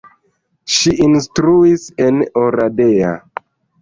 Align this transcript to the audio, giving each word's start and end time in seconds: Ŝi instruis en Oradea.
Ŝi 0.75 0.93
instruis 1.07 1.85
en 2.07 2.19
Oradea. 2.45 3.13